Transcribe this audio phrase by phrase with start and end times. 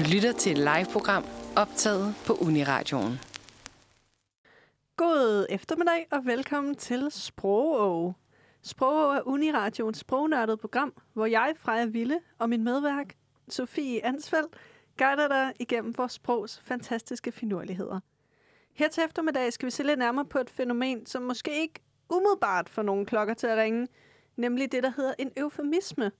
[0.00, 1.24] Du lytter til et live-program
[1.56, 3.20] optaget på Uniradioen.
[4.96, 8.12] God eftermiddag og velkommen til Sprogå.
[8.62, 13.14] Sprogå er Uniradioens sprognørdede program, hvor jeg, Freja Ville, og min medværk,
[13.48, 14.56] Sofie Ansfeldt,
[14.98, 18.00] guider dig igennem vores sprogs fantastiske finurligheder.
[18.74, 21.80] Her til eftermiddag skal vi se lidt nærmere på et fænomen, som måske ikke
[22.10, 23.88] umiddelbart får nogle klokker til at ringe,
[24.36, 26.12] nemlig det, der hedder en eufemisme.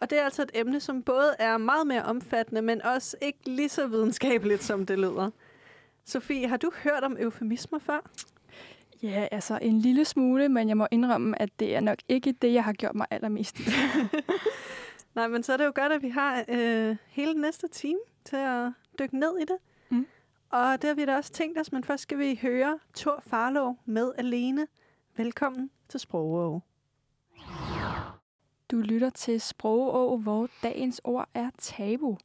[0.00, 3.38] Og det er altså et emne, som både er meget mere omfattende, men også ikke
[3.46, 5.30] lige så videnskabeligt, som det lyder.
[6.04, 8.10] Sofie, har du hørt om eufemismer før?
[9.02, 12.52] Ja, altså en lille smule, men jeg må indrømme, at det er nok ikke det,
[12.52, 13.56] jeg har gjort mig allermest.
[15.14, 18.36] Nej, men så er det jo godt, at vi har øh, hele næste time til
[18.36, 19.56] at dykke ned i det.
[19.88, 20.06] Mm.
[20.50, 23.78] Og det har vi da også tænkt os, men først skal vi høre Thor Farlov
[23.84, 24.66] med Alene.
[25.16, 26.62] Velkommen til Sprogå.
[28.70, 32.18] Du lytter til Sprogå, hvor dagens ord er tabu.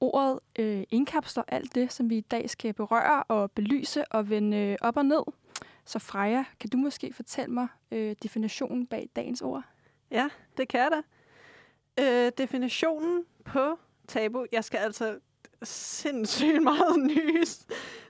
[0.00, 4.56] Ordet øh, indkapsler alt det, som vi i dag skal berøre og belyse og vende
[4.56, 5.22] øh, op og ned.
[5.84, 9.62] Så Freja, kan du måske fortælle mig øh, definitionen bag dagens ord?
[10.10, 11.02] Ja, det kan jeg da.
[12.02, 13.78] Øh, definitionen på
[14.08, 15.18] tabu, jeg skal altså
[15.62, 17.48] sindssygt meget nys,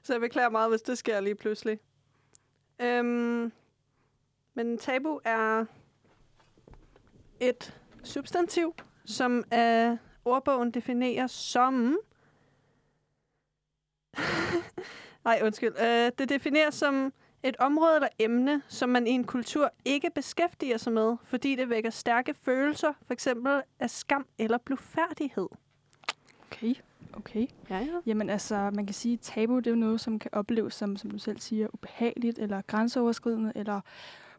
[0.03, 1.79] så jeg beklager meget, hvis det sker lige pludselig.
[2.79, 3.53] Øhm,
[4.55, 5.65] men tabu er
[7.41, 11.99] et substantiv, som af ordbogen defineres som...
[15.25, 15.73] Nej, undskyld.
[15.81, 17.13] Øh, det defineres som
[17.43, 21.71] et område eller emne, som man i en kultur ikke beskæftiger sig med, fordi det
[21.71, 25.49] vækker stærke følelser, for eksempel af skam eller blufærdighed.
[26.47, 26.75] Okay,
[27.17, 27.47] okay.
[27.71, 28.01] Ja, ja.
[28.07, 30.97] Jamen altså, man kan sige, at tabu det er jo noget, som kan opleves som,
[30.97, 33.81] som du selv siger, ubehageligt eller grænseoverskridende, eller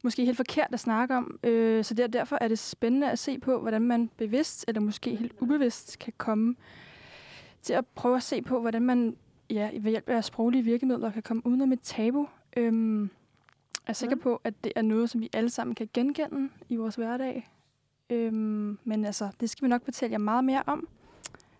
[0.07, 1.39] måske helt forkert at snakke om.
[1.43, 5.15] Øh, så der, derfor er det spændende at se på, hvordan man bevidst eller måske
[5.15, 6.55] helt ubevidst kan komme
[7.61, 9.17] til at prøve at se på, hvordan man
[9.49, 12.27] ja, ved hjælp af sproglige virkemidler kan komme udenom et tabu.
[12.57, 13.09] Øhm, jeg
[13.87, 16.95] er sikker på, at det er noget, som vi alle sammen kan genkende i vores
[16.95, 17.49] hverdag.
[18.09, 20.87] Øhm, men altså, det skal vi nok fortælle jer meget mere om.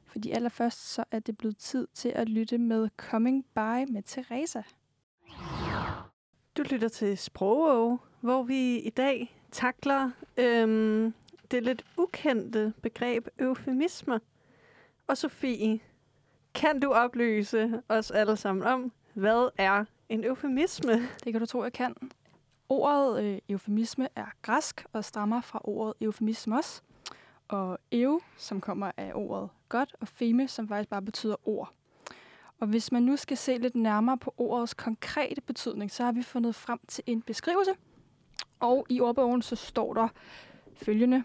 [0.05, 4.61] Fordi allerførst så er det blevet tid til at lytte med Coming By med Teresa.
[6.57, 11.13] Du lytter til Sprogå, hvor vi i dag takler øhm,
[11.51, 14.19] det lidt ukendte begreb eufemismer.
[15.07, 15.79] Og Sofie,
[16.53, 20.93] kan du oplyse os alle sammen om, hvad er en eufemisme?
[21.23, 21.95] Det kan du tro, jeg kan.
[22.69, 26.83] Ordet øh, eufemisme er græsk og stammer fra ordet eufemismos.
[27.47, 31.73] Og eu, som kommer af ordet godt, og feme, som faktisk bare betyder ord.
[32.59, 36.23] Og hvis man nu skal se lidt nærmere på ordets konkrete betydning, så har vi
[36.23, 37.71] fundet frem til en beskrivelse.
[38.59, 40.07] Og i ordbogen så står der
[40.75, 41.23] følgende.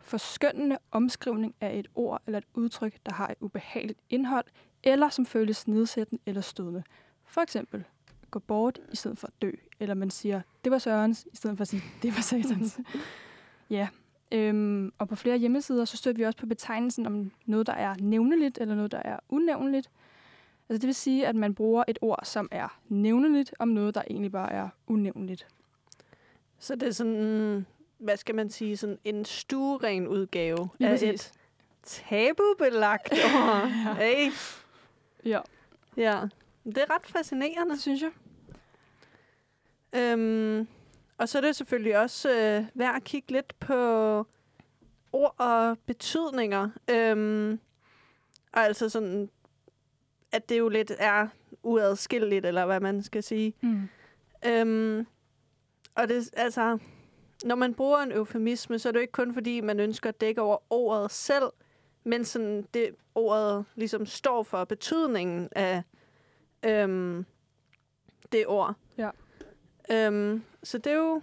[0.00, 4.44] Forskønnende omskrivning af et ord eller et udtryk, der har et ubehageligt indhold,
[4.82, 6.82] eller som føles nedsættende eller stødende.
[7.24, 7.84] For eksempel
[8.32, 9.50] gå bort i stedet for at dø.
[9.80, 12.80] Eller man siger, det var Sørens, i stedet for at sige, det var Satans.
[13.70, 13.88] ja.
[14.32, 17.94] Øhm, og på flere hjemmesider, så støtter vi også på betegnelsen om noget, der er
[18.00, 19.90] nævneligt, eller noget, der er unævneligt.
[20.68, 24.02] Altså det vil sige, at man bruger et ord, som er nævneligt, om noget, der
[24.10, 25.46] egentlig bare er unævneligt.
[26.62, 27.66] Så det er sådan,
[27.98, 31.26] hvad skal man sige, sådan en stueren udgave Lige af præcis.
[31.26, 31.32] et
[31.82, 33.96] tabubelagt ord.
[33.96, 34.30] hey.
[35.24, 35.40] Ja,
[35.96, 36.20] Ja,
[36.64, 37.80] det er ret fascinerende.
[37.80, 38.10] synes jeg.
[39.92, 40.68] Øhm,
[41.18, 43.74] og så er det selvfølgelig også øh, værd at kigge lidt på
[45.12, 46.70] ord og betydninger.
[46.90, 47.60] Øhm,
[48.52, 49.30] og altså sådan,
[50.32, 51.28] at det jo lidt er
[51.62, 53.54] uadskilleligt, eller hvad man skal sige.
[53.60, 53.88] Mm.
[54.46, 55.06] Øhm,
[55.94, 56.78] og det, altså,
[57.44, 60.20] når man bruger en eufemisme, så er det jo ikke kun fordi, man ønsker at
[60.20, 61.50] dække over ordet selv,
[62.04, 65.82] men sådan det ordet ligesom står for betydningen af
[66.64, 67.26] øhm,
[68.32, 68.74] det ord.
[68.98, 69.10] Ja.
[69.90, 71.22] Øhm, så det er jo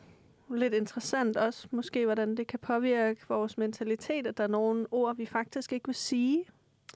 [0.49, 5.15] lidt interessant også, måske hvordan det kan påvirke vores mentalitet, at der er nogle ord,
[5.15, 6.45] vi faktisk ikke vil sige,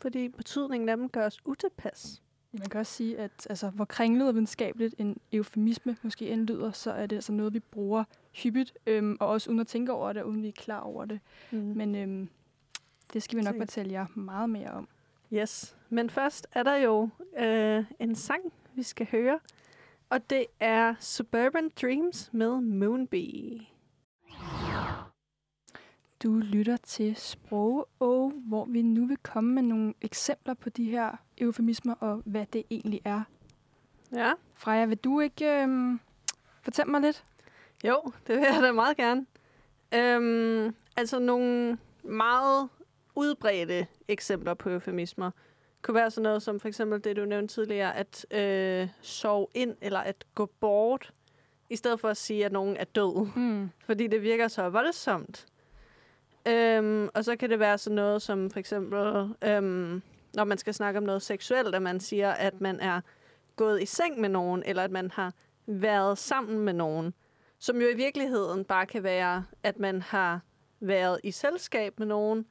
[0.01, 2.21] fordi betydningen af dem gør os utilpas.
[2.59, 6.71] Man kan også sige, at altså, hvor kringlet og videnskabeligt en eufemisme måske end lyder,
[6.71, 8.03] så er det altså noget, vi bruger
[8.33, 11.19] hyppigt, øhm, og også uden at tænke over det, uden vi er klar over det.
[11.51, 11.57] Mm.
[11.57, 12.29] Men øhm,
[13.13, 13.67] det skal vi nok Sikkert.
[13.69, 14.87] fortælle jer meget mere om.
[15.33, 19.39] Yes, men først er der jo øh, en sang, vi skal høre,
[20.09, 23.59] og det er Suburban Dreams med Moonbee.
[26.23, 30.83] Du lytter til Sprog og hvor vi nu vil komme med nogle eksempler på de
[30.83, 33.21] her eufemismer og hvad det egentlig er.
[34.15, 35.99] Ja, Freja, vil du ikke øhm,
[36.61, 37.23] fortælle mig lidt?
[37.83, 39.25] jo, det vil jeg da meget gerne.
[39.95, 42.69] Øhm, altså nogle meget
[43.15, 45.31] udbredte eksempler på eufemismer
[45.81, 49.75] kunne være sådan noget som for eksempel det, du nævnte tidligere, at øh, sove ind
[49.81, 51.13] eller at gå bort,
[51.69, 53.27] i stedet for at sige, at nogen er død.
[53.35, 53.69] Mm.
[53.85, 55.45] Fordi det virker så voldsomt.
[56.47, 58.99] Øhm, og så kan det være sådan noget som for eksempel,
[59.43, 60.01] øhm,
[60.33, 63.01] når man skal snakke om noget seksuelt, at man siger, at man er
[63.55, 65.33] gået i seng med nogen, eller at man har
[65.65, 67.13] været sammen med nogen.
[67.59, 70.39] Som jo i virkeligheden bare kan være, at man har
[70.79, 72.45] været i selskab med nogen,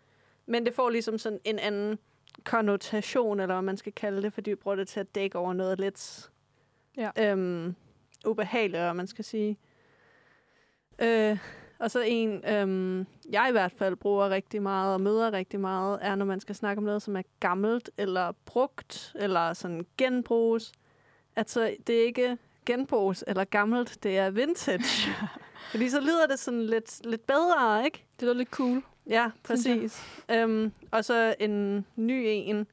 [0.47, 1.99] men det får ligesom sådan en anden
[2.45, 5.53] konnotation, eller hvad man skal kalde det, fordi vi bruger det til at dække over
[5.53, 6.31] noget lidt
[6.97, 7.11] Ja.
[7.19, 7.75] øhm,
[8.27, 9.59] ubehageligt, man skal sige.
[10.99, 11.39] Øh,
[11.79, 15.99] og så en, øhm, jeg i hvert fald bruger rigtig meget og møder rigtig meget,
[16.03, 20.73] er, når man skal snakke om noget, som er gammelt eller brugt, eller sådan genbruges.
[21.37, 25.13] Altså, det er ikke genbruges eller gammelt, det er vintage.
[25.71, 28.05] Fordi så lyder det sådan lidt, lidt bedre, ikke?
[28.15, 28.83] Det lyder lidt cool.
[29.07, 30.23] Ja, præcis.
[30.31, 32.67] Øhm, og så en ny en,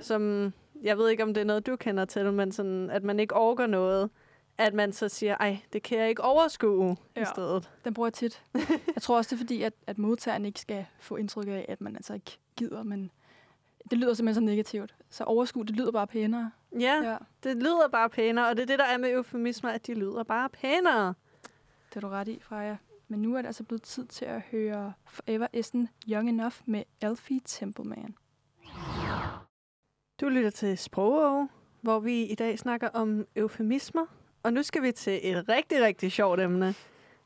[0.00, 0.52] som
[0.82, 3.34] jeg ved ikke, om det er noget, du kender til, men sådan, at man ikke
[3.34, 4.10] orker noget,
[4.58, 7.22] at man så siger, ej, det kan jeg ikke overskue ja.
[7.22, 7.70] I stedet.
[7.84, 8.42] Den bruger jeg tit.
[8.94, 11.80] jeg tror også, det er fordi, at, at modtageren ikke skal få indtryk af, at
[11.80, 13.10] man altså ikke gider, men
[13.90, 14.94] det lyder simpelthen så negativt.
[15.10, 16.50] Så overskue, det lyder bare pænere.
[16.80, 19.86] Ja, Ja, det lyder bare pænere, og det er det, der er med eufemismer, at
[19.86, 21.14] de lyder bare pænere.
[21.88, 22.76] det er du ret i, Freja.
[23.08, 26.82] Men nu er det altså blevet tid til at høre Forever Isn't Young Enough med
[27.00, 28.14] Alfie Templeman.
[30.20, 31.48] Du lytter til Sprogov,
[31.80, 34.06] hvor vi i dag snakker om eufemismer.
[34.48, 36.74] Og nu skal vi til et rigtig, rigtig sjovt emne,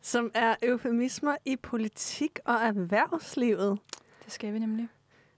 [0.03, 3.79] som er eufemismer i politik og erhvervslivet.
[4.25, 4.89] Det skal vi nemlig.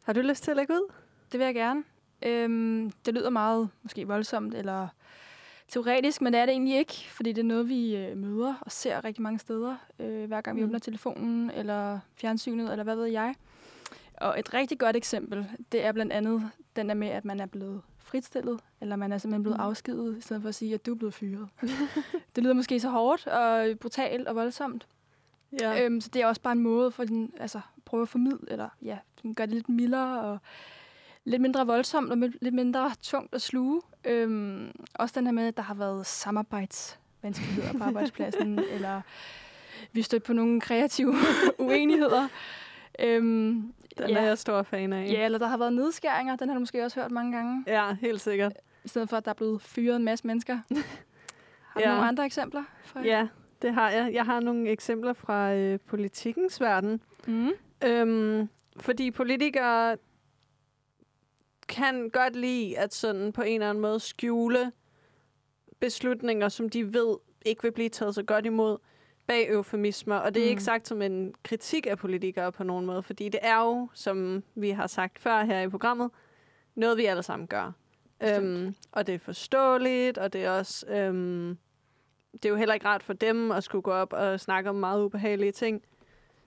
[0.05, 0.93] Har du lyst til at lægge ud?
[1.33, 1.85] Det vil jeg gerne.
[2.23, 4.89] Øhm, det lyder meget måske voldsomt eller
[5.69, 8.73] teoretisk, men det er det egentlig ikke, fordi det er noget, vi øh, møder og
[8.73, 10.67] ser rigtig mange steder, øh, hver gang vi Mm.
[10.69, 13.35] åbner telefonen eller fjernsynet, eller hvad ved jeg.
[14.21, 17.47] Og et rigtig godt eksempel, det er blandt andet den der med, at man er
[17.47, 17.83] blevet
[18.15, 19.65] fritstillet, eller man er simpelthen blevet Mm.
[19.65, 21.49] afskedet, i stedet for at sige, at du er blevet fyret.
[22.37, 24.87] det lyder måske så hårdt og brutalt og voldsomt.
[25.61, 25.85] Ja.
[25.85, 28.69] Øhm, så det er også bare en måde for den, altså, prøve at formidle, eller
[28.83, 28.99] ja,
[29.37, 30.39] gøre det lidt mildere og
[31.25, 33.83] lidt mindre voldsomt og lidt mindre tungt at sluge.
[34.05, 39.01] Øhm, også den her med, at der har været samarbejdsvanskeligheder på arbejdspladsen, eller
[39.93, 41.15] vi stødt på nogle kreative
[41.59, 42.29] uenigheder.
[42.99, 44.17] Øhm, Den ja.
[44.19, 45.07] er jeg stor fan af.
[45.13, 47.95] ja, eller der har været nedskæringer, den har du måske også hørt mange gange, ja
[48.01, 48.53] helt sikkert.
[48.85, 50.55] i stedet for, at der er blevet fyret en masse mennesker.
[51.69, 51.93] Har du Ja.
[51.95, 52.63] nogle andre eksempler?
[52.85, 53.03] Fra?
[53.05, 53.29] Ja,
[53.63, 54.13] det har jeg.
[54.13, 57.01] Jeg har nogle eksempler fra øh, politikens verden.
[57.27, 57.51] Mm.
[57.85, 58.49] Øhm,
[58.81, 59.97] fordi politikere
[61.69, 64.73] kan godt lide at sådan på en eller anden måde skjule
[65.81, 67.17] beslutninger, som de ved
[67.47, 68.79] ikke vil blive taget så godt imod
[69.27, 70.17] bag eufemismer.
[70.17, 70.51] Og det er Mm.
[70.51, 74.43] ikke sagt som en kritik af politikere på nogen måde, fordi det er jo, som
[74.55, 76.11] vi har sagt før her i programmet,
[76.75, 77.73] noget vi alle sammen gør.
[78.21, 78.47] Bestemt.
[78.47, 80.87] Øhm, og det er forståeligt, og det er også...
[80.89, 81.59] Øhm,
[82.33, 84.77] det er jo heller ikke rart for dem at skulle gå op og snakke om
[84.77, 85.83] meget ubehagelige ting.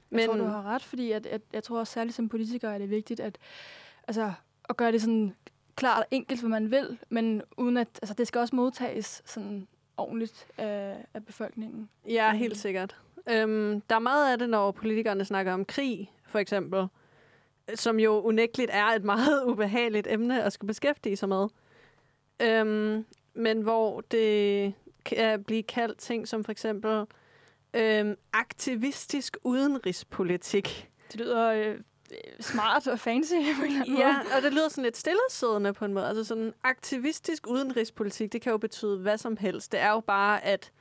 [0.10, 0.20] Men...
[0.20, 2.78] Jeg tror, du har ret, fordi at, at, jeg tror også særligt som politiker er
[2.78, 3.38] det vigtigt at,
[4.08, 4.34] altså,
[4.70, 5.36] at gøre det sådan
[5.76, 9.68] klart og enkelt, hvad man vil, men uden at altså, det skal også modtages sådan
[9.98, 11.90] ordentligt af, af befolkningen.
[12.10, 12.38] Ja, Mm.
[12.40, 12.96] helt sikkert.
[13.30, 16.88] Øhm, der er meget af det, når politikerne snakker om krig, for eksempel,
[17.76, 21.48] som jo unægteligt er et meget ubehageligt emne at skulle beskæftige sig med.
[22.42, 24.74] Øhm, men hvor det
[25.06, 27.04] kan blive kaldt ting som for eksempel
[27.74, 30.90] øhm, aktivistisk udenrigspolitik.
[31.12, 31.76] Det lyder øh,
[32.40, 34.36] smart og fancy på en eller anden Ja, måde.
[34.36, 36.08] og det lyder sådan lidt stillesiddende på en måde.
[36.08, 39.72] Altså sådan aktivistisk udenrigspolitik, det kan jo betyde hvad som helst.
[39.72, 40.72] Det er jo bare, at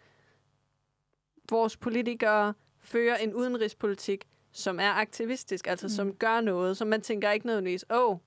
[1.50, 5.90] vores politikere fører en udenrigspolitik, som er aktivistisk, altså mm.
[5.90, 8.18] som gør noget, som man tænker ikke nødvendigvis, åh, oh,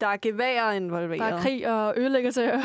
[0.00, 1.20] der er geværer involveret.
[1.20, 2.52] Der er krig og ødelæggelse.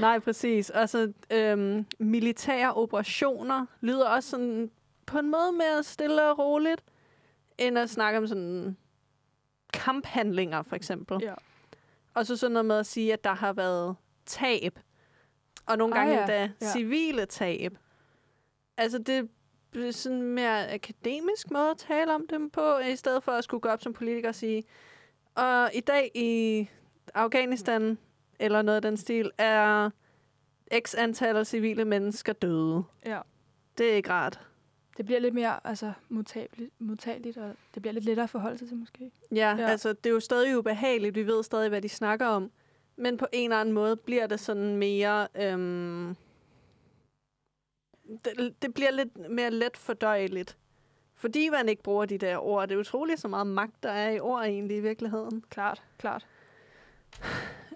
[0.00, 0.70] Nej, præcis.
[0.70, 4.70] Og så øhm, militære operationer lyder også sådan
[5.06, 6.82] på en måde mere stille og roligt,
[7.58, 8.76] end at snakke om sådan
[9.72, 11.18] kamphandlinger, for eksempel.
[11.22, 11.34] ja.
[12.14, 13.96] Og så sådan noget med at sige, at der har været
[14.26, 14.78] tab.
[15.66, 16.20] Og nogle Ah, gange ja.
[16.20, 16.72] endda Ja.
[16.72, 17.78] civile tab.
[18.76, 19.28] Altså det
[19.86, 23.44] er sådan en mere akademisk måde at tale om dem på, i stedet for at
[23.44, 24.62] skulle gå op som politiker og sige,
[25.34, 26.68] og i dag i
[27.14, 27.98] Afghanistan,
[28.38, 29.90] eller noget af den stil, er
[30.86, 32.82] x antal af civile mennesker døde.
[33.06, 33.20] ja.
[33.78, 34.40] Det er ikke rart.
[34.96, 38.68] Det bliver lidt mere altså, modtageligt, modtageligt, og det bliver lidt lettere at forholde sig
[38.68, 39.10] til måske.
[39.34, 39.66] Ja, Ja.
[39.68, 41.14] altså det er jo stadig ubehageligt.
[41.14, 42.50] Vi ved stadig, hvad de snakker om.
[42.96, 45.28] Men på en eller anden måde bliver det sådan mere...
[45.34, 46.16] Øhm,
[48.24, 50.56] det, det bliver lidt mere let fordøjeligt.
[51.14, 52.68] Fordi man ikke bruger de der ord.
[52.68, 55.44] Det er utroligt så meget magt, der er i ord egentlig i virkeligheden.
[55.50, 56.26] Klart, klart.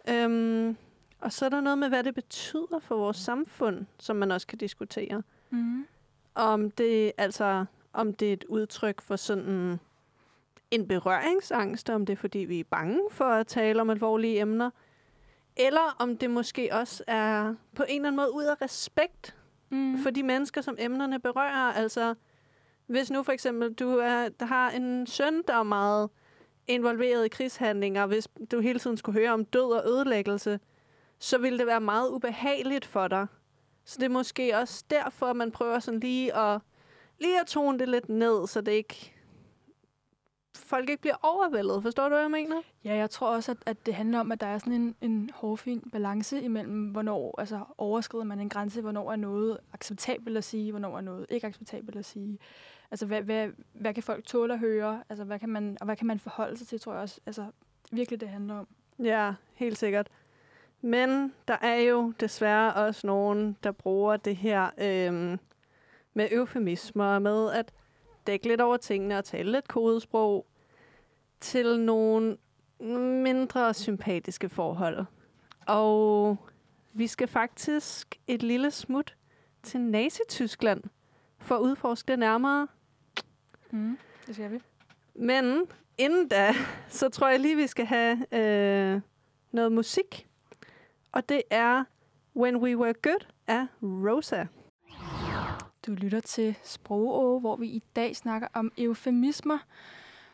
[0.09, 0.77] Øhm,
[1.21, 4.47] og så er der noget med, hvad det betyder for vores samfund, som man også
[4.47, 5.23] kan diskutere.
[5.51, 5.87] Mm.
[6.39, 9.81] Om det, altså, om det er et udtryk for sådan
[10.71, 14.71] en berøringsangst, om det er fordi, vi er bange for at tale om alvorlige emner,
[15.57, 19.35] eller om det måske også er på en eller anden måde ud af respekt
[19.71, 19.99] Mm.
[20.03, 21.73] for de mennesker, som emnerne berører.
[21.73, 22.15] Altså,
[22.87, 26.11] hvis nu for eksempel du er, der har en søn, der er meget
[26.67, 30.61] involveret i krigshandlinger, hvis du hele tiden skulle høre om død og ødelæggelse,
[31.19, 33.27] så ville det være meget ubehageligt for dig.
[33.89, 36.61] Så det er måske også derfor, man prøver sådan lige at,
[37.19, 39.15] lige at tone det lidt ned, så det ikke
[40.57, 41.83] folk ikke bliver overvældet.
[41.83, 42.63] Forstår du, hvad jeg mener?
[42.85, 45.31] Ja, jeg tror også, at, at det handler om, at der er sådan en, en
[45.35, 50.71] hårfin balance imellem, hvornår altså, overskrider man en grænse, hvornår er noget acceptabelt at sige,
[50.71, 52.39] hvornår er noget ikke acceptabelt at sige.
[52.91, 55.97] Altså, hvad, hvad, hvad kan folk tåle at høre, altså, hvad kan man, og hvad
[55.97, 57.47] kan man forholde sig til, tror jeg også, altså,
[57.93, 58.69] virkelig det handler om.
[58.99, 60.11] Ja, helt sikkert.
[60.81, 65.39] Men der er jo desværre også nogen, der bruger det her øhm,
[66.15, 67.73] med eufemismer, med at
[68.27, 70.47] dække lidt over tingene og tale lidt kodesprog
[71.41, 72.37] til nogle
[73.23, 75.05] mindre sympatiske forhold.
[75.67, 76.37] Og
[76.93, 79.17] vi skal faktisk et lille smut
[79.63, 80.83] til Nazi-Tyskland
[81.39, 82.69] for at udforske det nærmere.
[83.71, 83.99] Mm.
[84.27, 84.61] Det skal vi.
[85.15, 85.67] Men
[85.99, 86.55] inden da,
[86.89, 89.01] så tror jeg lige, vi skal have øh,
[89.53, 90.28] noget musik.
[91.19, 91.85] Og det er
[92.37, 94.45] When We Were Good af Rosa.
[95.87, 99.59] Du lytter til Sprogå, hvor vi i dag snakker om eufemismer.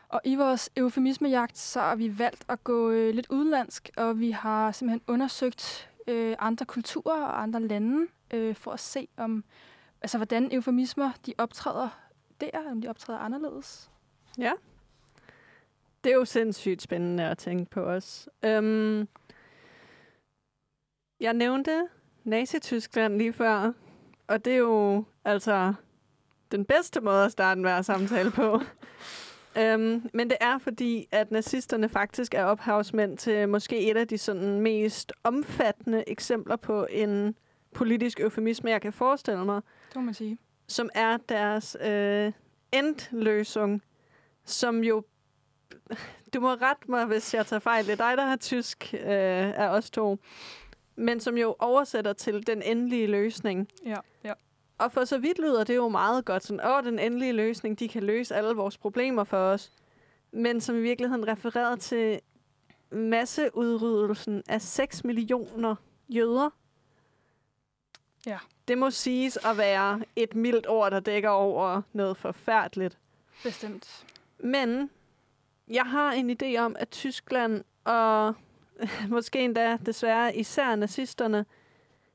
[0.09, 4.31] Og i vores eufemismejagt, så har vi valgt at gå øh, lidt udenlandsk, og vi
[4.31, 9.43] har simpelthen undersøgt øh, andre kulturer og andre lande, øh, for at se om,
[10.01, 11.89] altså hvordan eufemismer de optræder
[12.41, 13.91] der, om de optræder anderledes.
[14.37, 14.51] Ja.
[16.03, 18.29] Det er jo sindssygt spændende at tænke på os.
[18.43, 19.07] Øhm,
[21.25, 21.87] jeg nævnte
[22.23, 23.71] Nazi-Tyskland lige før,
[24.27, 25.73] og det er jo altså
[26.51, 28.61] den bedste måde at starte en hver samtale på.
[29.59, 34.17] øhm, men det er fordi, at nazisterne faktisk er ophavsmænd til måske et af de
[34.17, 37.35] sådan mest omfattende eksempler på en
[37.73, 40.37] politisk eufemisme, jeg kan forestille mig, Det må man sige.
[40.67, 42.31] som er deres øh,
[42.71, 43.81] endløsung,
[44.45, 45.03] som jo...
[46.33, 47.85] Du må rette mig, hvis jeg tager fejl.
[47.85, 50.17] Det er dig, der har tysk øh, af os to.
[50.95, 53.69] Men som jo oversætter til den endelige løsning.
[53.85, 54.33] Ja, ja.
[54.77, 56.43] Og for så vidt lyder det jo meget godt.
[56.43, 59.71] Sådan, åh, den endelige løsning, de kan løse alle vores problemer for os.
[60.31, 62.19] Men som i virkeligheden refererer til
[62.91, 65.75] masseudryddelsen af 6 millioner
[66.09, 66.49] jøder.
[68.25, 68.37] Ja.
[68.67, 72.97] Det må siges at være et mildt ord, der dækker over noget forfærdeligt.
[73.43, 74.05] Bestemt.
[74.39, 74.89] Men
[75.67, 78.33] jeg har en idé om, at Tyskland og
[79.09, 81.45] måske endda desværre især nazisterne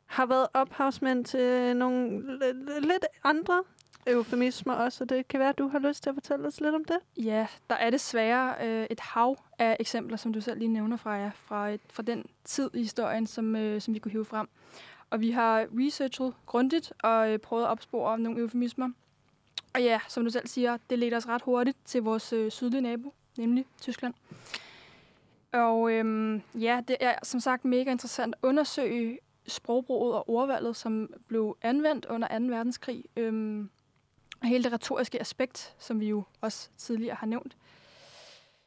[0.07, 3.63] har været ophavsmænd til nogle l- lidt andre
[4.07, 6.75] eufemismer også, og det kan være, at du har lyst til at fortælle os lidt
[6.75, 6.97] om det.
[7.17, 11.11] Ja, der er desværre øh, et hav af eksempler, som du selv lige nævner fra
[11.11, 14.49] jer, fra, et, fra den tid i historien, som, øh, som vi kunne hive frem.
[15.11, 18.89] Og vi har researchet grundigt og øh, prøvet at opspore nogle eufemismer.
[19.75, 22.81] Og ja, som du selv siger, det leder os ret hurtigt til vores øh, sydlige
[22.81, 24.15] nabo, nemlig Tyskland.
[25.53, 31.11] Og øhm, ja, det er som sagt mega interessant at undersøge sprogbruget og ordvalget, som
[31.27, 32.45] blev anvendt under 2.
[32.45, 33.05] verdenskrig.
[33.17, 33.71] Øhm,
[34.41, 37.57] og hele det retoriske aspekt, som vi jo også tidligere har nævnt.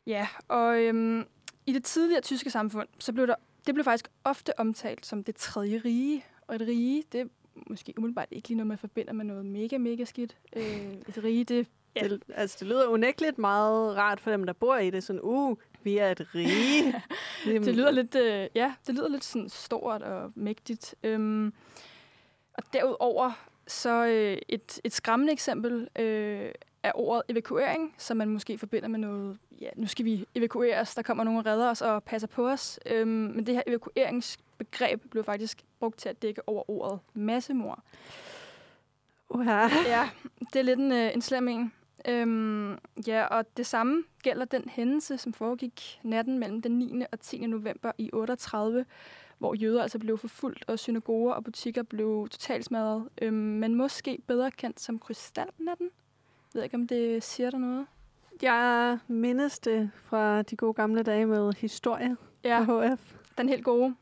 [0.08, 1.26] Ja, og øhm,
[1.66, 3.36] i det tidligere tyske samfund, så blev der,
[3.68, 6.26] det blev faktisk ofte omtalt som det tredje rige.
[6.48, 7.26] Og et rige, det er
[7.68, 10.38] måske umiddelbart ikke lige noget, man forbinder med noget mega, mega skidt.
[10.56, 12.08] Øh, et rige, det Ja.
[12.08, 15.04] Det, altså, det lyder unægteligt meget rart for dem, der bor i det.
[15.04, 17.04] Sådan, uh, vi er et rige.
[17.66, 20.96] Det lyder lidt, øh, ja, det lyder lidt sådan stort og mægtigt.
[21.04, 21.54] Øhm,
[22.54, 23.32] og derudover
[23.68, 26.52] så øh, et, et skræmmende eksempel øh,
[26.84, 31.02] er ordet evakuering, som man måske forbinder med noget, ja, nu skal vi evakueres, der
[31.02, 32.80] kommer nogen og redder os og passer på os.
[32.86, 37.80] Øhm, men det her evakueringsbegreb blev faktisk brugt til at dække over ordet massemord.
[39.30, 39.68] Uha.
[39.88, 40.10] Ja,
[40.54, 41.74] det er lidt en, øh, en slem en.
[42.08, 47.04] Øhm, ja, og det samme gælder den hændelse, som foregik natten mellem den 9.
[47.12, 47.46] og 10.
[47.48, 48.86] november i 38,
[49.38, 53.10] hvor jøder altså blev forfulgt, og synagoger og butikker blev totalt smadret.
[53.22, 55.90] Øhm, men måske bedre kendt som krystalnatten.
[56.54, 57.86] Jeg ved ikke, om det siger der noget?
[58.42, 63.14] Jeg mindes det fra de gode gamle dage med historie Ja, på HF.
[63.38, 63.96] den helt gode.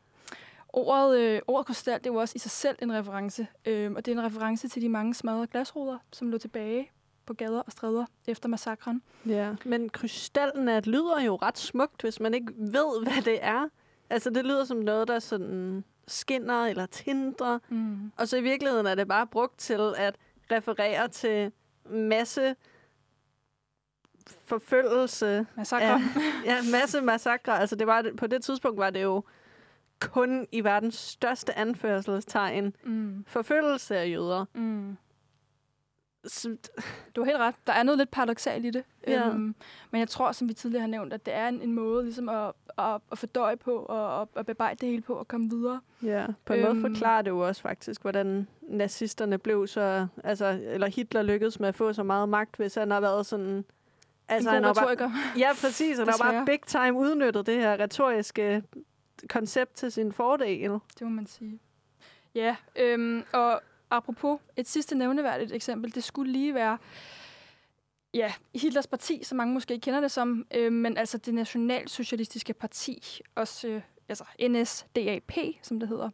[0.70, 3.48] Ordet, øh, ordet krystal, det er jo også i sig selv en reference.
[3.66, 6.92] Øhm, og det er en reference til de mange smadrede glasruder, som lå tilbage
[7.26, 9.02] på gader og stræder efter massakren.
[9.26, 13.68] Ja, men krystalnat lyder jo ret smukt, hvis man ikke ved, hvad det er.
[14.10, 17.60] Altså, det lyder som noget, der sådan skinner eller tindrer.
[17.70, 18.12] Mm.
[18.18, 20.16] Og så i virkeligheden er det bare brugt til at
[20.52, 21.52] referere til
[21.90, 22.56] masse
[24.46, 25.46] forfølgelse.
[25.58, 25.86] Massakre.
[25.86, 26.02] Ja,
[26.46, 27.60] ja masse massakre.
[27.60, 29.24] Altså, det var, på det tidspunkt var det jo
[30.00, 33.26] kun i verdens største anførselstegn Mm.
[33.28, 34.46] forfølgelse af jøder.
[34.54, 34.98] Mm.
[37.16, 37.56] Du har helt ret.
[37.68, 38.84] Der er noget lidt paradoxalt i det.
[39.08, 39.28] Ja.
[39.28, 39.56] Øhm,
[39.92, 42.30] men jeg tror, som vi tidligere har nævnt, at det er en, en måde ligesom
[42.30, 45.82] at, at, at fordøje på og at, at bearbejde det hele på og komme videre.
[46.04, 46.76] ja, på en øhm.
[46.76, 50.08] måde forklarer det jo også faktisk, hvordan nazisterne blev så...
[50.24, 53.66] Altså, eller Hitler lykkedes med at få så meget magt, hvis han har været sådan...
[54.28, 55.12] Altså, han en god bare, retoriker.
[55.38, 55.98] Ja, præcis.
[55.98, 58.64] Han har bare big time udnyttet det her retoriske
[59.30, 60.70] koncept til sin fordel.
[60.70, 61.60] Det må man sige.
[62.36, 66.78] Ja, øhm, og apropos et sidste nævneværdigt eksempel, det skulle lige være
[68.14, 72.54] ja, Hitlers parti, som mange måske ikke kender det som, øh, men altså det nationalsocialistiske
[72.54, 75.32] parti, også øh, altså NSDAP,
[75.62, 76.10] som det hedder.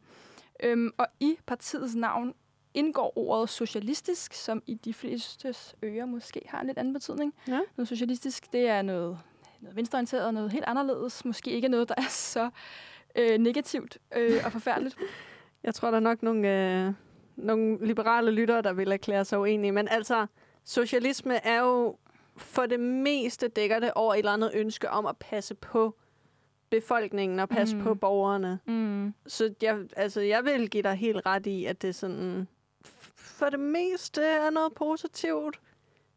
[0.63, 2.33] Øhm, og i partiets navn
[2.73, 7.33] indgår ordet socialistisk, som i de flestes ører måske har en lidt anden betydning.
[7.47, 7.59] Ja.
[7.77, 9.19] Noget socialistisk, det er noget,
[9.61, 11.25] noget venstreorienteret, noget helt anderledes.
[11.25, 12.49] Måske ikke noget, der er så
[13.15, 14.97] øh, negativt øh, og forfærdeligt.
[15.63, 16.47] Jeg tror, der er nok nogle,
[16.87, 16.93] øh,
[17.37, 19.71] nogle liberale lyttere, der vil erklære sig uenige.
[19.71, 20.25] Men altså,
[20.65, 21.97] socialisme er jo
[22.37, 25.95] for det meste dækker det over et eller andet ønske om at passe på
[26.69, 27.83] befolkningen og passe Mm.
[27.83, 28.59] på borgerne.
[28.65, 29.13] Mm.
[29.27, 32.47] Så jeg, altså, jeg vil give dig helt ret i, at det sådan,
[33.15, 35.59] for det meste er noget positivt.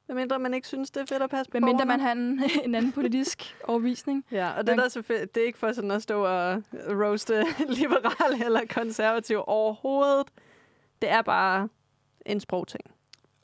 [0.08, 1.88] Medmindre man ikke synes, det er fedt at passe på Hvad mindre borgerne.
[1.92, 4.24] man har en, en anden politisk overvisning.
[4.32, 7.44] Ja, og det, der er selvfølgelig, det er ikke for sådan at stå og roaste
[7.80, 10.26] liberale eller konservative overhovedet.
[11.02, 11.68] Det er bare
[12.26, 12.84] en sprogting.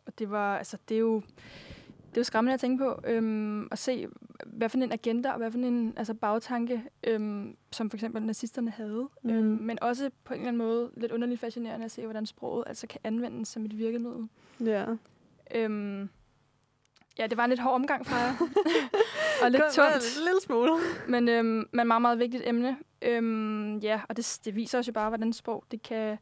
[0.07, 1.15] Og det var, altså, det er jo,
[2.17, 4.09] det er jo skræmmende at tænke på, øhm, at se,
[4.47, 8.71] hvad for en agenda og hvad for en altså, bagtanke, øhm, som for eksempel nazisterne
[8.71, 9.09] havde.
[9.23, 9.31] Mm.
[9.31, 12.65] Øhm, men også på en eller anden måde lidt underligt fascinerende at se, hvordan sproget
[12.67, 14.29] altså kan anvendes som et virkemiddel.
[14.61, 14.85] Ja.
[15.55, 16.09] Øhm,
[17.19, 18.35] ja, det var en lidt hård omgang fra jer.
[19.43, 19.95] og lidt tungt.
[19.95, 20.73] En lille smule.
[21.09, 22.77] Men, øhm, men meget, meget vigtigt emne.
[23.03, 26.19] Øhm, ja, og det, det viser os jo bare, hvordan sprog det kan,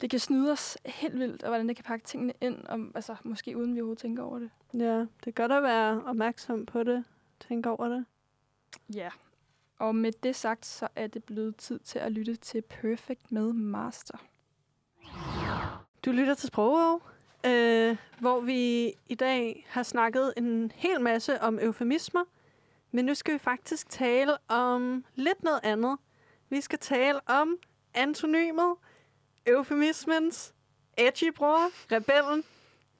[0.00, 3.16] det kan snyde os helt vildt, og hvordan det kan pakke tingene ind, og, altså,
[3.24, 4.50] måske uden vi overhovedet tænker over det.
[4.74, 7.04] Ja, det er godt at være opmærksom på det.
[7.48, 8.04] Tænk over det.
[8.94, 9.10] Ja.
[9.78, 13.52] Og med det sagt, så er det blevet tid til at lytte til Perfect med
[13.52, 14.18] Master.
[16.04, 17.02] Du lytter til Sprogov,
[17.46, 22.24] øh, hvor vi i dag har snakket en hel masse om eufemismer.
[22.90, 25.98] Men nu skal vi faktisk tale om lidt noget andet.
[26.48, 27.56] Vi skal tale om
[27.94, 28.74] antonymet,
[29.46, 30.54] eufemismens
[30.96, 32.44] edgy bror, rebellen,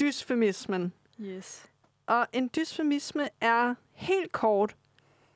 [0.01, 0.93] dysfemismen.
[1.21, 1.67] Yes.
[2.07, 4.77] Og en dysfemisme er helt kort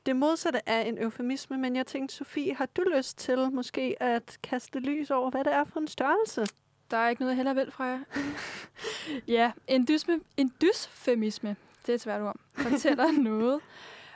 [0.07, 4.37] det modsatte af en eufemisme, men jeg tænkte, Sofie, har du lyst til måske at
[4.43, 6.45] kaste lys over, hvad det er for en størrelse?
[6.91, 7.99] Der er ikke noget, heller vil fra jer.
[9.37, 13.61] ja, en, dysme, en dysfemisme, det er et svært ord, fortæller noget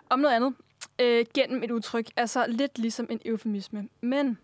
[0.10, 0.56] om noget andet
[1.00, 2.12] øh, gennem et udtryk.
[2.16, 3.90] Altså lidt ligesom en eufemisme.
[4.02, 4.38] Men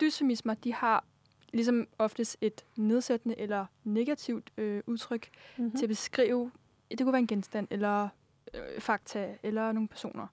[0.00, 1.04] dysfemismer, de har
[1.52, 5.64] ligesom oftest et nedsættende eller negativt øh, udtryk Mm-hmm.
[5.72, 5.76] mm.
[5.76, 6.50] til at beskrive,
[6.90, 8.08] det kunne være en genstand, eller
[8.54, 10.26] øh, fakta, eller nogle personer.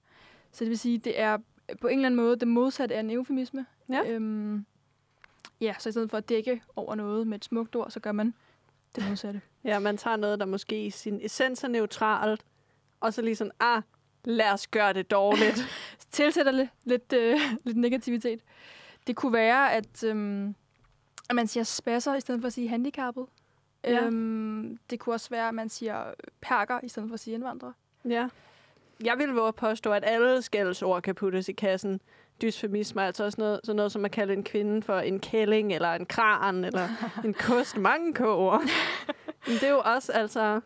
[0.52, 1.38] Så det vil sige, det er
[1.80, 3.66] på en eller anden måde det modsatte af en eufemisme.
[3.88, 4.10] Ja.
[4.10, 4.66] Øhm,
[5.60, 8.12] ja, så i stedet for at dække over noget med et smukt ord, så gør
[8.12, 8.34] man
[8.96, 9.40] det modsatte.
[9.64, 12.44] Ja, man tager noget, der måske i sin essens er neutralt,
[13.00, 13.82] og så lige sådan, ah,
[14.24, 15.62] lad os gøre det dårligt.
[16.10, 18.40] Tilsætter lidt, lidt, øh, lidt negativitet.
[19.06, 20.54] Det kunne være, at, øhm,
[21.30, 23.26] at man siger spasser i stedet for at sige handicappet.
[23.84, 24.04] Ja.
[24.04, 26.04] Øhm, det kunne også være, at man siger
[26.40, 27.72] perker i stedet for at sige indvandrer.
[28.08, 28.28] ja.
[29.04, 32.00] Jeg vil våge at påstå, at alle skældsord kan puttes i kassen.
[32.42, 35.72] Dysfemisme er altså også noget, sådan noget, som at kalde en kvinde for en kælling,
[35.72, 36.88] eller en kran, eller
[37.24, 37.76] en kost.
[37.76, 38.60] Mange k-ord.
[39.46, 40.60] Men det er jo også, altså...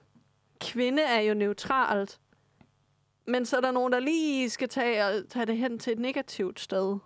[0.60, 2.18] Kvinde er jo neutralt.
[3.26, 5.98] Men så er der nogen, der lige skal tage, og tage det hen til et
[5.98, 6.98] negativt sted.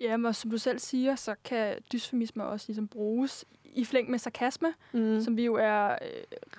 [0.00, 4.18] Ja, men som du selv siger, så kan dysfemisme også ligesom bruges i flæng med
[4.18, 5.20] sarkasme, Mm.
[5.20, 5.98] som vi jo er øh,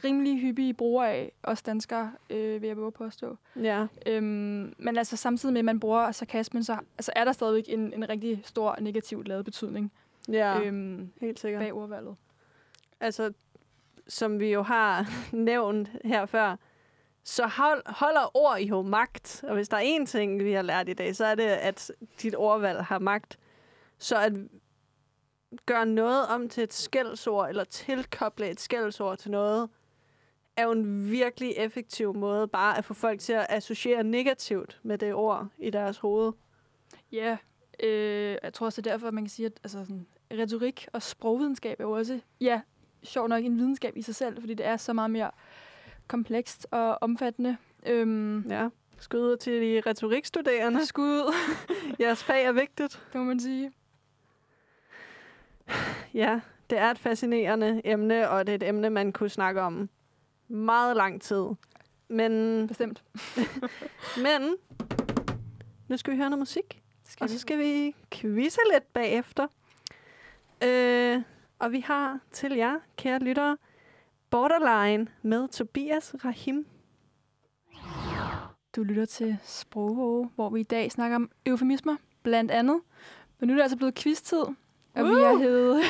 [0.03, 3.37] rimelig hyppige brugere af, os danskere, øh, vil jeg våge påstå.
[3.61, 3.87] Ja.
[4.05, 7.93] Øhm, men altså samtidig med, at man bruger sarkasmen, så altså, er der stadigvæk en,
[7.93, 9.91] en rigtig stor negativ lavet betydning
[10.31, 10.63] Ja, ja.
[10.65, 11.61] øhm, helt sikkert.
[11.61, 12.15] bag ordvalget.
[12.99, 13.33] altså,
[14.07, 16.55] som vi jo har nævnt her før,
[17.23, 19.43] så hold, holder ord jo magt.
[19.47, 21.91] Og hvis der er én ting, vi har lært i dag, så er det, at
[22.21, 23.39] dit ordvalg har magt.
[23.97, 24.34] Så at
[25.65, 29.69] gøre noget om til et skældsord, eller tilkoble et skældsord til noget,
[30.58, 34.97] er jo en virkelig effektiv måde bare at få folk til at associere negativt med
[34.97, 36.34] det ord i deres hoved.
[37.12, 37.38] Ja,
[37.84, 40.88] Øh, jeg tror også, det er derfor, at man kan sige, at altså, sådan, retorik
[40.93, 42.62] og sprogvidenskab er jo også, ja,
[43.03, 45.32] sjov nok en videnskab i sig selv, fordi det er så meget mere
[46.09, 47.57] komplekst og omfattende.
[47.85, 48.69] Øhm, Ja.
[49.01, 50.85] Skud ud til de retorikstuderende.
[50.85, 51.33] skud,
[51.99, 53.03] Jeres fag er vigtigt.
[53.13, 53.71] det må man sige.
[56.13, 59.89] Ja, det er et fascinerende emne, og det er et emne, man kunne snakke om
[60.47, 61.45] meget lang tid.
[62.07, 63.03] Men, Bestemt.
[64.25, 64.55] men
[65.87, 69.47] nu skal vi høre noget musik, Skal og så skal vi quizze lidt bagefter.
[70.63, 71.21] Øh,
[71.59, 73.57] og vi har til jer, kære lyttere,
[74.31, 76.65] Borderline med Tobias Rahim.
[78.75, 82.81] Du lytter til Sprogvåge, hvor vi i dag snakker om eufemismer, blandt andet.
[83.39, 84.43] Men nu er det altså blevet quiz-tid,
[84.95, 85.83] og vi har hævet,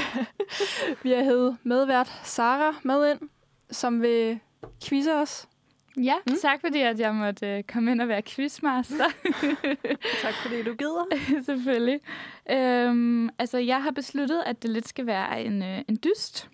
[1.03, 3.29] vi har hævet medvært Sara med ind,
[3.71, 4.39] som vil
[4.83, 5.47] quizze os.
[5.97, 6.35] Ja, mm.
[6.41, 9.09] tak fordi at jeg måtte øh, komme ind og være quizmaster,
[10.23, 11.05] Tak fordi du gider.
[11.45, 11.99] selvfølgelig.
[12.51, 16.49] Øhm, altså, jeg har besluttet, at det lidt skal være en, øh, en dyst.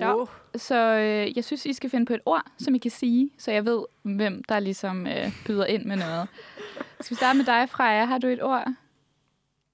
[0.00, 0.14] Ja.
[0.14, 0.26] Oh,
[0.56, 3.50] Så øh, jeg synes, I skal finde på et ord, som I kan sige, så
[3.50, 6.28] jeg ved, hvem der ligesom øh, byder ind med noget.
[7.00, 8.04] Skal vi starte med dig, Freja?
[8.04, 8.64] Har du et ord?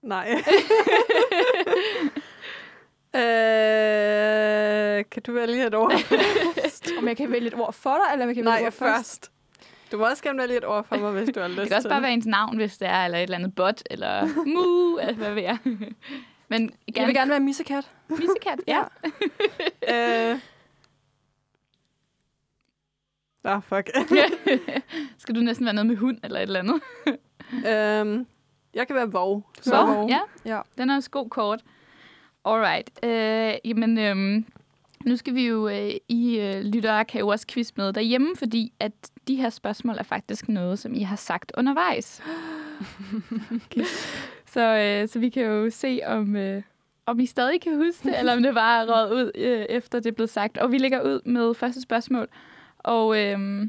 [0.02, 0.28] nej.
[3.14, 5.92] øh, kan du vælge et ord?
[6.98, 8.66] Om jeg kan vælge et ord for dig, eller om jeg kan vælge et Nej,
[8.66, 9.31] ord først.
[9.92, 11.76] Du må også gerne vælge et ord for mig, hvis du har lyst Det kan
[11.76, 14.98] også bare være ens navn, hvis det er, eller et eller andet bot, eller mu,
[14.98, 15.59] eller hvad ved jeg.
[16.49, 17.91] Men Jeg vil gerne være missekat.
[18.09, 18.83] missekat, ja.
[20.33, 20.39] Øh.
[23.45, 23.91] Ah, fuck.
[25.19, 26.81] Skal du næsten være noget med hund, eller et eller andet?
[28.13, 28.27] øhm,
[28.75, 29.51] jeg kan være vov.
[29.61, 29.95] Så Vov.
[29.97, 30.09] vov.
[30.09, 30.61] Ja, Ja.
[30.79, 31.61] Den er også god kort.
[32.45, 32.91] Alright.
[33.05, 34.47] Øh, jamen, øhm,
[35.07, 38.73] nu skal vi jo, øh, I øh, lyttere kan jo også quiz med derhjemme, fordi
[38.81, 38.93] at
[39.29, 42.23] de her spørgsmål er faktisk noget, som I har sagt undervejs.
[43.67, 43.85] okay.
[44.53, 46.63] Så, øh, så vi kan jo se, om, øh,
[47.07, 50.01] om I stadig kan huske det, eller om det bare er røget ud, øh, efter
[50.01, 50.59] det er blevet sagt.
[50.59, 52.29] Og vi lægger ud med første spørgsmål.
[52.79, 53.67] Og øh,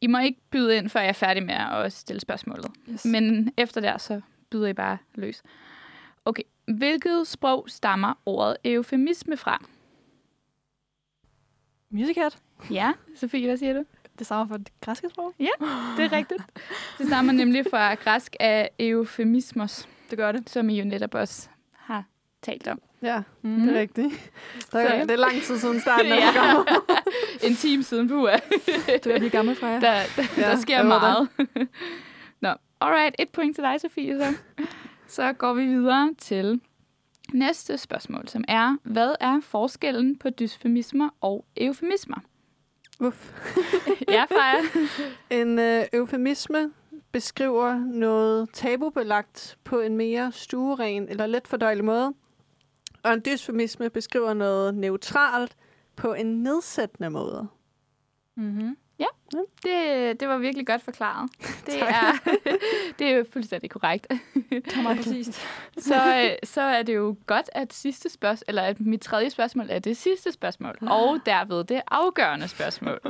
[0.00, 2.66] I må ikke byde ind, før jeg er færdig med at stille spørgsmålet.
[2.90, 3.04] Yes.
[3.04, 4.20] Men efter der, så
[4.50, 5.42] byder I bare løs.
[6.24, 6.42] Okay.
[6.66, 9.64] Hvilket sprog stammer ordet eufemisme fra?
[11.90, 12.38] Missekat?
[12.70, 13.84] Ja, Sofie, hvad siger du?
[14.18, 15.34] Det stammer fra det græske sprog.
[15.96, 16.42] Det er rigtigt.
[16.98, 20.50] Det stammer nemlig fra græsk af eufemismos, Det gør det.
[20.50, 22.04] som I jo netop også har
[22.42, 22.80] talt om.
[23.02, 23.60] Ja, Mm.
[23.60, 24.30] det er rigtigt.
[24.72, 26.30] Der, Så- det er lang tid siden starten af Ja.
[26.32, 26.66] programmet.
[27.46, 28.30] En time siden uge.
[29.04, 29.80] Du er lige gammel fra jer.
[29.80, 31.28] Der, der, Ja, der sker meget.
[32.40, 32.48] Nå,
[32.80, 33.16] alright.
[33.18, 34.18] Et point til dig, Sofie.
[34.20, 34.34] Så.
[35.06, 36.60] så går vi videre til
[37.32, 42.16] næste spørgsmål, som er, hvad er forskellen på dysfemismer og eufemismer?
[43.00, 43.32] Uff.
[44.08, 44.62] Ja, Freja.
[45.30, 46.70] En øh, eufemisme
[47.12, 52.14] beskriver noget tabubelagt på en mere stueren eller let fordøjelig måde.
[53.02, 55.56] Og en dysfemisme beskriver noget neutralt
[55.96, 57.48] på en nedsættende måde.
[58.36, 58.76] Mm-hmm.
[59.64, 61.30] Det, det var virkelig godt forklaret.
[61.66, 62.12] Det er,
[62.98, 64.06] det er jo fuldstændig korrekt.
[64.50, 65.40] Det er meget præcist.
[65.78, 69.66] Så, øh, så er det jo godt, at sidste spørgsmål, eller at mit tredje spørgsmål
[69.70, 73.00] er det sidste spørgsmål, og derved det afgørende spørgsmål.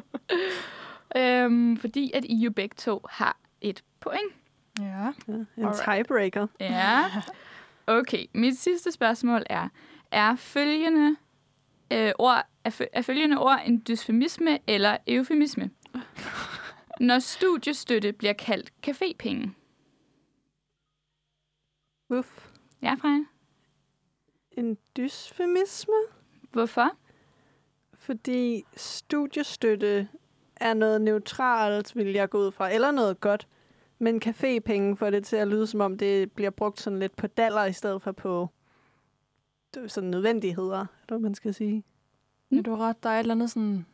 [1.16, 4.32] øhm, fordi at I jo begge to har et point.
[4.78, 4.84] Ja.
[4.84, 5.82] Ja, en Alright.
[5.84, 6.46] tiebreaker.
[6.60, 7.04] Ja.
[7.86, 9.68] Okay, mit sidste spørgsmål er,
[10.10, 11.16] er følgende,
[11.92, 15.70] øh, ord, er, er følgende ord en dysfemisme eller eufemisme?
[17.00, 19.50] Når studiestøtte bliver kaldt cafépenge.
[22.10, 22.48] Uff.
[22.82, 23.24] Ja, Freja?
[24.50, 25.94] En dysfemisme?
[26.52, 26.90] Hvorfor?
[27.94, 30.08] Fordi studiestøtte
[30.56, 33.48] er noget neutralt, vil jeg gå ud fra, eller noget godt.
[34.02, 37.26] Men cafépenge får det til at lyde, som om det bliver brugt sådan lidt på
[37.26, 38.48] daller, i stedet for på
[39.74, 41.84] det er sådan nødvendigheder, er det, hvad man skal sige.
[42.50, 43.02] ja, du har ret.
[43.02, 43.86] Der er et eller andet sådan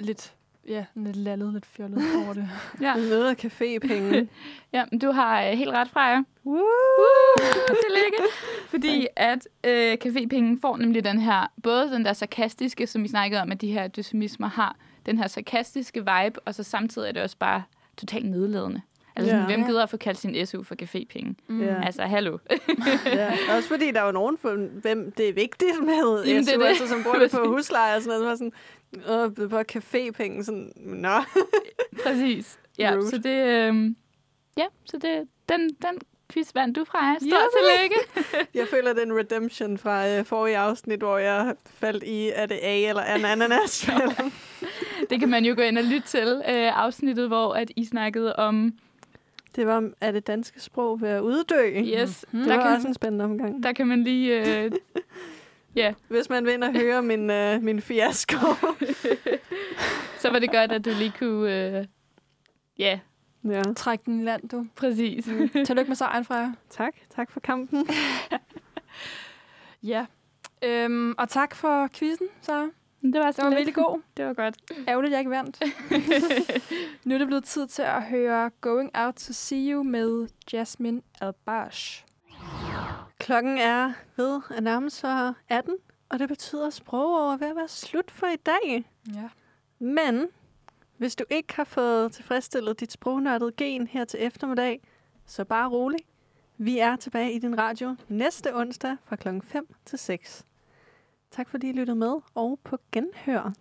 [0.00, 0.34] lidt,
[0.68, 2.48] ja, lidt lallet, lidt fjollet over det.
[2.80, 4.28] Ja, Noget af cafépenge.
[4.76, 6.22] ja men du har øh, helt ret, Freja.
[6.46, 6.64] Woo!
[7.66, 8.22] Tillykke.
[8.72, 13.42] Fordi at øh, cafépenge får nemlig den her, både den der sarkastiske, som vi snakkede
[13.42, 17.22] om, at de her dysmismer har, den her sarkastiske vibe, og så samtidig er det
[17.22, 17.62] også bare
[17.96, 18.82] totalt nedladende.
[19.18, 19.44] Altså, Ja.
[19.44, 21.34] hvem gider at få kaldt sin SU for cafépenge?
[21.48, 21.62] Mm.
[21.62, 21.82] Ja.
[21.84, 22.38] Altså, hallo.
[23.06, 23.32] ja.
[23.56, 26.60] Også fordi der er jo nogen, for hvem det er vigtigt med Jamen, SU, det
[26.60, 26.66] det.
[26.66, 28.38] altså, som bruger det på husleje og sådan noget.
[28.38, 28.50] Så var
[29.06, 31.08] sådan, øh, på cafépenge, sådan, nå.
[32.04, 32.58] Præcis.
[32.78, 33.08] Ja, Rude.
[33.10, 33.94] så det, øh,
[34.56, 35.98] ja, så det, den, den
[36.32, 37.14] quiz vandt du fra.
[37.18, 37.96] Stort Ja, tillykke.
[38.58, 42.88] Jeg føler den redemption fra øh, forrige afsnit, hvor jeg faldt i, er det A
[42.88, 43.90] eller en ananas?
[45.10, 48.36] Det kan man jo gå ind og lytte til, øh, afsnittet, hvor at I snakkede
[48.36, 48.72] om
[49.58, 51.70] Det var, er det danske sprog ved at uddø?
[51.80, 53.62] Yes, Det der var kan, også en spændende omgang.
[53.62, 54.58] der kan man lige...
[54.64, 54.70] Øh,
[55.76, 58.36] ja, Hvis man vil ind og høre min, øh, min fiasko.
[60.20, 61.78] så var det godt, at du lige kunne...
[61.78, 61.86] Øh,
[62.78, 63.00] ja,
[63.44, 63.62] ja.
[63.76, 64.66] Træk den i land, du.
[64.76, 65.24] præcis.
[65.66, 66.52] Tillykke med sejren, Freja.
[66.70, 66.94] Tak.
[67.16, 67.86] Tak for kampen.
[69.82, 70.06] Ja.
[70.64, 72.70] Øhm, og tak for quizzen, så.
[73.02, 74.00] Det var, så Det var virkelig god.
[74.16, 74.56] Det var godt.
[74.88, 75.62] Ærgerligt, jeg ikke vandt.
[77.04, 81.02] nu er det blevet tid til at høre Going Out to See You med Jasmine
[81.20, 82.04] Albash.
[83.18, 85.74] Klokken er ved at nærme sig 18,
[86.08, 88.90] og det betyder, at sprogover er ved at være slut for i dag.
[89.14, 89.28] Ja.
[89.78, 90.26] Men
[90.96, 94.80] hvis du ikke har fået tilfredsstillet dit sprognørdede gen her til eftermiddag,
[95.26, 96.00] så bare rolig.
[96.56, 100.44] Vi er tilbage i din radio næste onsdag fra klokken 5 til 6.
[101.30, 103.52] Tak fordi I lyttede med, og på genhør.